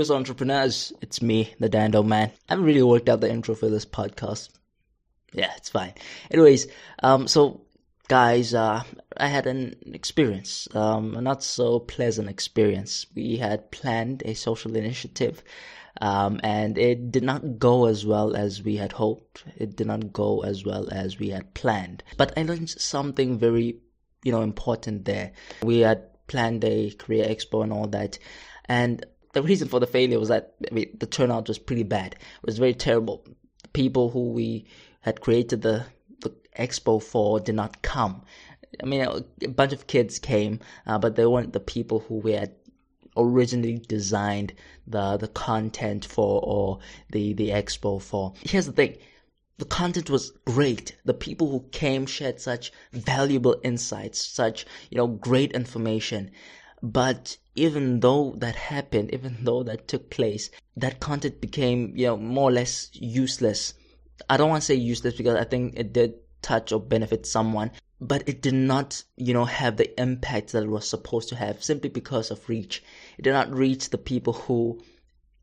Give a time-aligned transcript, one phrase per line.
[0.00, 0.94] What's entrepreneurs?
[1.02, 2.30] It's me, the Dando man.
[2.48, 4.48] I haven't really worked out the intro for this podcast.
[5.34, 5.92] Yeah, it's fine.
[6.30, 6.68] Anyways,
[7.02, 7.66] um, so
[8.08, 8.82] guys, uh,
[9.14, 13.04] I had an experience, um, a not so pleasant experience.
[13.14, 15.44] We had planned a social initiative,
[16.00, 19.44] um, and it did not go as well as we had hoped.
[19.58, 22.04] It did not go as well as we had planned.
[22.16, 23.76] But I learned something very,
[24.24, 25.32] you know, important there.
[25.62, 28.18] We had planned a career expo and all that,
[28.64, 32.14] and the reason for the failure was that I mean, the turnout was pretty bad.
[32.14, 33.24] It was very terrible.
[33.72, 34.66] People who we
[35.00, 35.86] had created the,
[36.20, 38.22] the expo for did not come.
[38.82, 39.06] I mean,
[39.42, 42.54] a bunch of kids came, uh, but they weren't the people who we had
[43.16, 44.52] originally designed
[44.86, 46.78] the the content for or
[47.10, 48.32] the the expo for.
[48.42, 48.96] Here's the thing.
[49.58, 50.96] The content was great.
[51.04, 56.30] The people who came shared such valuable insights, such, you know, great information.
[56.82, 62.16] But even though that happened, even though that took place, that content became, you know,
[62.16, 63.74] more or less useless.
[64.28, 67.70] I don't want to say useless because I think it did touch or benefit someone,
[68.00, 71.62] but it did not, you know, have the impact that it was supposed to have
[71.62, 72.82] simply because of reach.
[73.18, 74.80] It did not reach the people who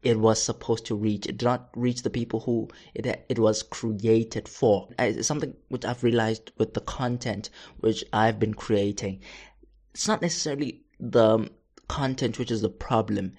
[0.02, 1.28] it was supposed to reach.
[1.28, 4.90] It did not reach the people who it it was created for.
[4.98, 9.22] It's something which I've realized with the content which I've been creating.
[9.94, 11.50] It's not necessarily the
[11.88, 13.34] content which is the problem.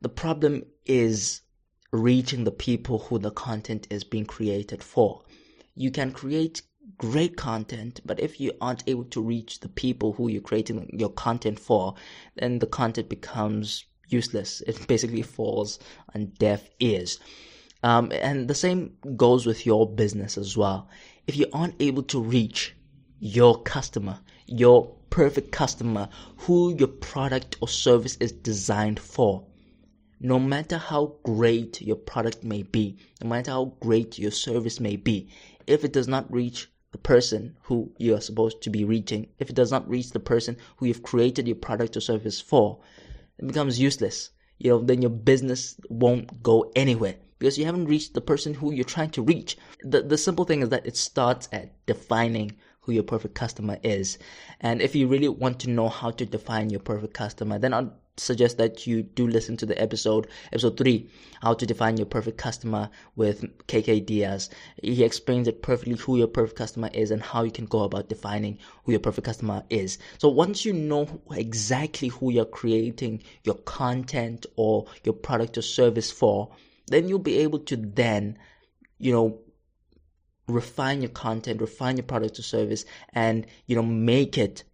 [0.00, 1.42] The problem is
[1.92, 5.22] reaching the people who the content is being created for.
[5.74, 6.62] You can create
[6.98, 11.10] great content, but if you aren't able to reach the people who you're creating your
[11.10, 11.94] content for,
[12.36, 14.62] then the content becomes useless.
[14.66, 15.78] It basically falls
[16.14, 17.18] on deaf ears.
[17.82, 20.88] Um, and the same goes with your business as well.
[21.26, 22.74] If you aren't able to reach
[23.24, 29.46] your customer, your perfect customer who your product or service is designed for.
[30.18, 34.96] No matter how great your product may be, no matter how great your service may
[34.96, 35.28] be,
[35.68, 39.48] if it does not reach the person who you are supposed to be reaching, if
[39.48, 42.80] it does not reach the person who you've created your product or service for,
[43.38, 44.30] it becomes useless.
[44.58, 48.72] You know, then your business won't go anywhere because you haven't reached the person who
[48.72, 49.56] you're trying to reach.
[49.82, 54.18] The the simple thing is that it starts at defining who your perfect customer is.
[54.60, 57.90] And if you really want to know how to define your perfect customer, then I'd
[58.16, 61.08] suggest that you do listen to the episode, episode 3,
[61.40, 64.50] how to define your perfect customer with KK Diaz.
[64.82, 68.08] He explains it perfectly who your perfect customer is and how you can go about
[68.08, 69.98] defining who your perfect customer is.
[70.18, 76.10] So once you know exactly who you're creating your content or your product or service
[76.10, 76.50] for,
[76.88, 78.38] then you'll be able to then,
[78.98, 79.38] you know,
[80.52, 84.64] refine your content, refine your product or service, and you know make it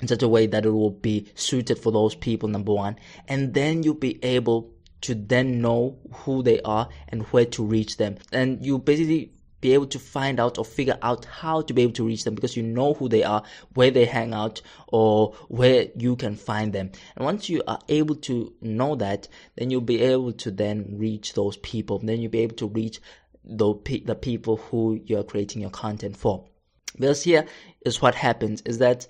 [0.00, 2.48] in such a way that it will be suited for those people.
[2.48, 2.96] Number one,
[3.28, 4.72] and then you'll be able
[5.02, 9.74] to then know who they are and where to reach them, and you basically be
[9.74, 12.56] able to find out or figure out how to be able to reach them because
[12.56, 13.42] you know who they are,
[13.74, 16.90] where they hang out, or where you can find them.
[17.16, 21.34] And once you are able to know that, then you'll be able to then reach
[21.34, 21.98] those people.
[21.98, 23.00] Then you'll be able to reach
[23.44, 23.74] the,
[24.04, 26.46] the people who you're creating your content for.
[26.98, 27.46] Because here
[27.84, 29.06] is what happens is that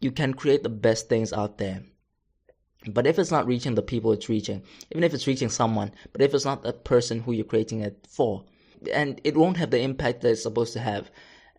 [0.00, 1.82] you can create the best things out there.
[2.86, 6.20] But if it's not reaching the people it's reaching, even if it's reaching someone, but
[6.20, 8.44] if it's not the person who you're creating it for,
[8.92, 11.10] and it won't have the impact that it's supposed to have.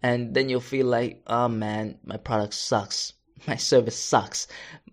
[0.02, 3.14] And then you'll feel like, oh man, my product sucks.
[3.48, 4.48] My service sucks.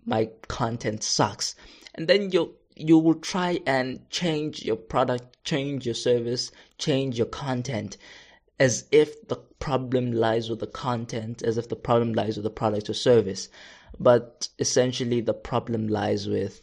[0.05, 1.55] My content sucks.
[1.95, 7.27] And then you'll you will try and change your product, change your service, change your
[7.27, 7.97] content
[8.59, 12.49] as if the problem lies with the content, as if the problem lies with the
[12.49, 13.49] product or service.
[13.99, 16.61] But essentially, the problem lies with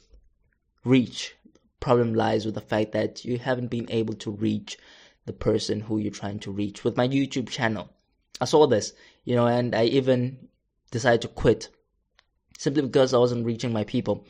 [0.84, 1.34] reach.
[1.80, 4.78] Problem lies with the fact that you haven't been able to reach
[5.26, 6.84] the person who you're trying to reach.
[6.84, 7.90] With my YouTube channel,
[8.40, 8.92] I saw this,
[9.24, 10.48] you know, and I even
[10.90, 11.68] decided to quit
[12.58, 14.26] simply because I wasn't reaching my people.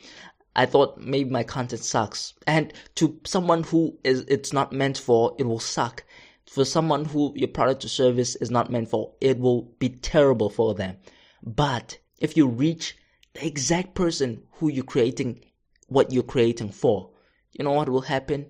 [0.59, 2.33] I thought maybe my content sucks.
[2.45, 6.03] And to someone who is it's not meant for, it will suck.
[6.47, 10.49] For someone who your product or service is not meant for, it will be terrible
[10.49, 10.97] for them.
[11.41, 12.97] But if you reach
[13.35, 15.45] the exact person who you're creating
[15.87, 17.11] what you're creating for,
[17.53, 18.47] you know what will happen?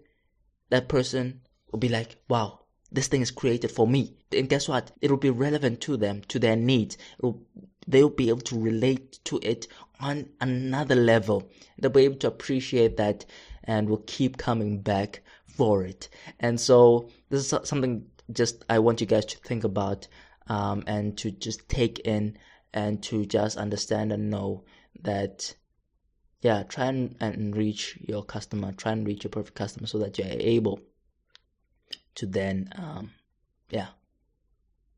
[0.72, 1.42] That person
[1.72, 2.62] will be like, wow,
[2.92, 4.16] this thing is created for me.
[4.32, 4.92] And guess what?
[5.02, 6.98] It will be relevant to them, to their needs.
[7.22, 7.42] Will,
[7.88, 9.68] they'll be able to relate to it
[10.00, 11.50] on another level.
[11.78, 13.26] They'll be able to appreciate that
[13.64, 16.10] and will keep coming back for it.
[16.40, 20.08] And so this is something just I want you guys to think about
[20.48, 22.38] um, and to just take in
[22.74, 24.64] and to just understand and know
[25.02, 25.56] that
[26.42, 30.18] yeah, try and, and reach your customer, try and reach your perfect customer so that
[30.18, 30.80] you're able
[32.16, 33.12] to then, um,
[33.70, 33.88] yeah.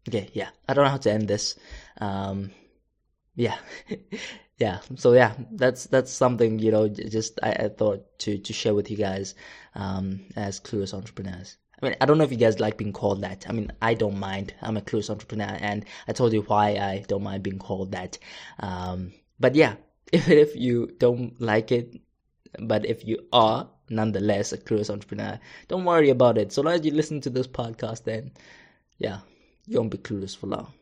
[0.08, 0.50] Okay, yeah.
[0.68, 1.58] I don't know how to end this.
[2.00, 2.52] Um,
[3.36, 3.58] yeah.
[4.58, 4.80] yeah.
[4.96, 8.90] So yeah, that's, that's something, you know, just I, I thought to, to share with
[8.90, 9.36] you guys,
[9.76, 11.58] um, as clueless entrepreneurs.
[11.82, 13.46] I mean, I don't know if you guys like being called that.
[13.50, 14.54] I mean, I don't mind.
[14.62, 18.20] I'm a clueless entrepreneur and I told you why I don't mind being called that.
[18.60, 19.76] Um, but yeah,
[20.14, 22.00] even if you don't like it,
[22.60, 26.52] but if you are nonetheless a clueless entrepreneur, don't worry about it.
[26.52, 28.32] So long as you listen to this podcast, then
[28.98, 29.20] yeah,
[29.68, 30.74] you won't be clueless for long.